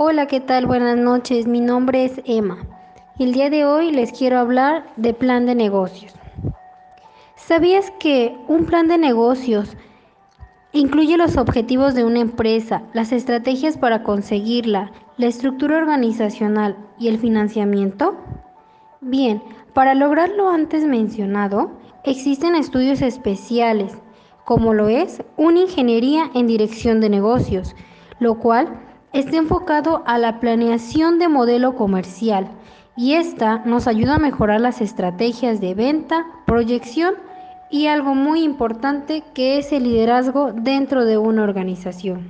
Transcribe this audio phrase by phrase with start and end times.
[0.00, 0.66] Hola, ¿qué tal?
[0.66, 1.48] Buenas noches.
[1.48, 2.58] Mi nombre es Emma.
[3.18, 6.14] El día de hoy les quiero hablar de plan de negocios.
[7.34, 9.76] ¿Sabías que un plan de negocios
[10.70, 17.18] incluye los objetivos de una empresa, las estrategias para conseguirla, la estructura organizacional y el
[17.18, 18.16] financiamiento?
[19.00, 19.42] Bien,
[19.74, 21.72] para lograr lo antes mencionado,
[22.04, 23.98] existen estudios especiales,
[24.44, 27.74] como lo es una ingeniería en dirección de negocios,
[28.20, 32.48] lo cual está enfocado a la planeación de modelo comercial
[32.96, 37.14] y esta nos ayuda a mejorar las estrategias de venta, proyección
[37.70, 42.26] y algo muy importante que es el liderazgo dentro de una organización.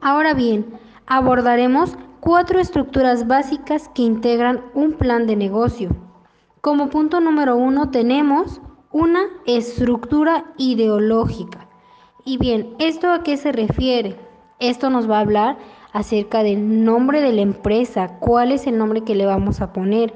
[0.00, 0.66] Ahora bien,
[1.06, 5.96] abordaremos cuatro estructuras básicas que integran un plan de negocio.
[6.60, 8.60] Como punto número uno tenemos
[8.92, 11.68] una estructura ideológica.
[12.24, 14.27] Y bien, ¿esto a qué se refiere?
[14.60, 15.56] Esto nos va a hablar
[15.92, 20.12] acerca del nombre de la empresa, cuál es el nombre que le vamos a poner,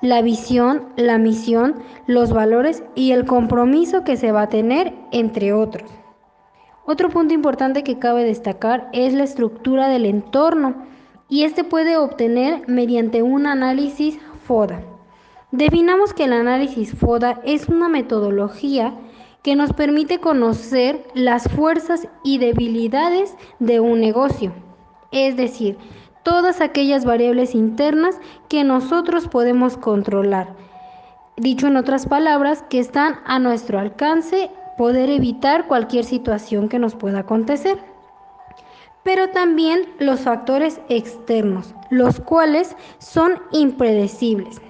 [0.00, 1.76] la visión, la misión,
[2.06, 5.90] los valores y el compromiso que se va a tener, entre otros.
[6.84, 10.74] Otro punto importante que cabe destacar es la estructura del entorno
[11.28, 14.82] y este puede obtener mediante un análisis FODA.
[15.52, 18.94] Definamos que el análisis FODA es una metodología
[19.42, 24.52] que nos permite conocer las fuerzas y debilidades de un negocio,
[25.10, 25.76] es decir,
[26.22, 30.54] todas aquellas variables internas que nosotros podemos controlar.
[31.36, 36.94] Dicho en otras palabras, que están a nuestro alcance poder evitar cualquier situación que nos
[36.94, 37.78] pueda acontecer.
[39.02, 44.60] Pero también los factores externos, los cuales son impredecibles.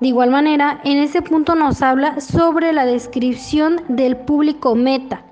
[0.00, 5.22] De igual manera, en ese punto nos habla sobre la descripción del público meta.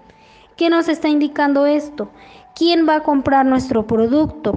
[0.57, 2.11] ¿Qué nos está indicando esto?
[2.55, 4.57] ¿Quién va a comprar nuestro producto?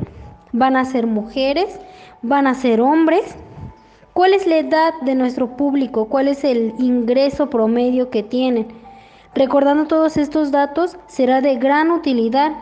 [0.53, 1.79] ¿Van a ser mujeres?
[2.21, 3.35] ¿Van a ser hombres?
[4.13, 6.05] ¿Cuál es la edad de nuestro público?
[6.05, 8.67] ¿Cuál es el ingreso promedio que tienen?
[9.35, 12.53] Recordando todos estos datos será de gran utilidad.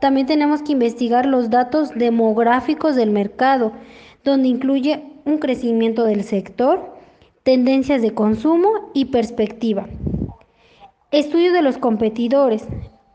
[0.00, 3.72] También tenemos que investigar los datos demográficos del mercado,
[4.30, 6.96] donde incluye un crecimiento del sector,
[7.42, 9.86] tendencias de consumo y perspectiva.
[11.10, 12.66] Estudio de los competidores.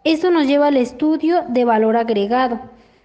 [0.04, 2.60] Esto nos lleva al estudio de valor agregado,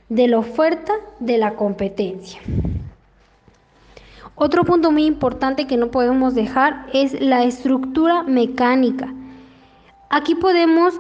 [0.09, 2.41] de la oferta de la competencia.
[4.35, 9.13] Otro punto muy importante que no podemos dejar es la estructura mecánica.
[10.11, 10.95] Aquí podemos,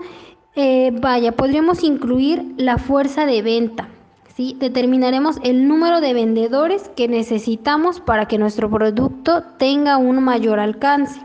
[0.57, 3.89] eh, vaya, podríamos incluir la fuerza de venta,
[4.39, 11.21] determinaremos el número de vendedores que necesitamos para que nuestro producto tenga un mayor alcance.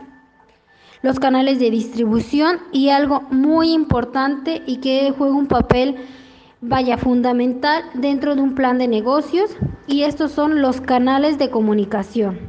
[1.02, 5.96] Los canales de distribución y algo muy importante y que juega un papel
[6.60, 12.40] vaya fundamental dentro de un plan de negocios y estos son los canales de comunicación.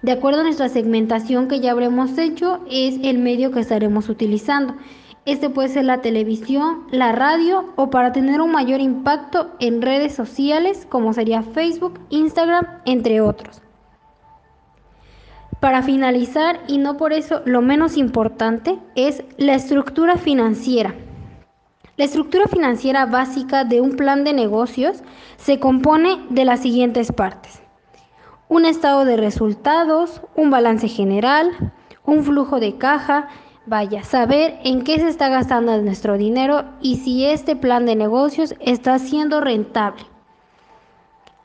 [0.00, 4.74] De acuerdo a nuestra segmentación que ya habremos hecho, es el medio que estaremos utilizando.
[5.24, 10.14] Este puede ser la televisión, la radio o para tener un mayor impacto en redes
[10.14, 13.60] sociales como sería Facebook, Instagram, entre otros.
[15.60, 20.94] Para finalizar, y no por eso lo menos importante, es la estructura financiera.
[21.96, 25.02] La estructura financiera básica de un plan de negocios
[25.36, 27.60] se compone de las siguientes partes.
[28.48, 31.72] Un estado de resultados, un balance general,
[32.04, 33.28] un flujo de caja,
[33.68, 38.54] Vaya, saber en qué se está gastando nuestro dinero y si este plan de negocios
[38.60, 40.00] está siendo rentable.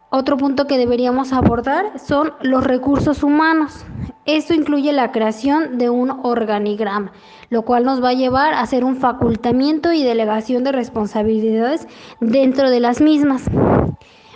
[0.10, 3.86] Otro punto que deberíamos abordar son los recursos humanos.
[4.24, 7.12] Esto incluye la creación de un organigrama,
[7.50, 11.90] lo cual nos va a llevar a hacer un facultamiento y delegación de responsabilidades
[12.22, 13.44] dentro de las mismas.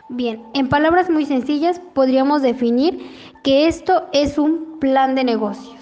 [0.10, 3.00] Bien, en palabras muy sencillas podríamos definir
[3.44, 5.77] que esto es un plan de negocios.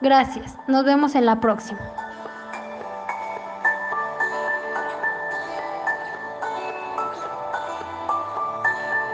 [0.00, 0.56] Gracias.
[0.66, 1.78] Nos vemos en la próxima.